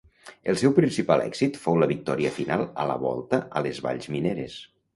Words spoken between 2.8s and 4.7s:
a la Volta a les Valls Mineres.